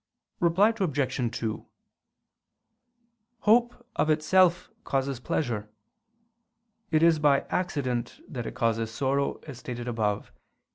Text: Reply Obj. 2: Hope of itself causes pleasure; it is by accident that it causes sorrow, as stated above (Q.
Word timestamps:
Reply 0.39 0.73
Obj. 0.79 1.37
2: 1.39 1.65
Hope 3.41 3.85
of 3.95 4.09
itself 4.09 4.71
causes 4.83 5.19
pleasure; 5.19 5.69
it 6.89 7.03
is 7.03 7.19
by 7.19 7.41
accident 7.51 8.19
that 8.27 8.47
it 8.47 8.55
causes 8.55 8.89
sorrow, 8.89 9.35
as 9.45 9.59
stated 9.59 9.87
above 9.87 10.31
(Q. 10.33 10.41